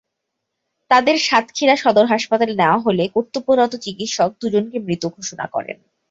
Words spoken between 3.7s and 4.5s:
চিকিৎসক